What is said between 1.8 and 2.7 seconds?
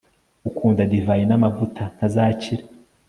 ntazakira